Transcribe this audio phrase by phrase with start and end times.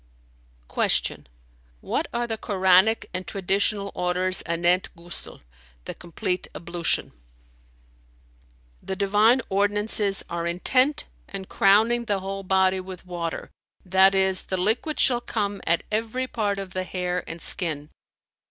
[0.67, 1.25] Q
[1.81, 5.41] "What are the Koranic and traditional orders anent Ghusl,
[5.85, 7.11] the complete ablution[FN#308]?"
[8.81, 13.51] "The divine ordinances are intent and 'crowning'[FN#309] the whole body with water,
[13.85, 17.91] that is, the liquid shall come at every part of the hair and skin.